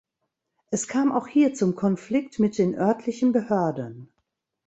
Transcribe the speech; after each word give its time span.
Es 0.71 0.87
kam 0.87 1.11
auch 1.11 1.27
hier 1.27 1.53
zum 1.53 1.75
Konflikt 1.75 2.39
mit 2.39 2.57
den 2.57 2.73
örtlichen 2.73 3.33
Behörden. 3.33 4.09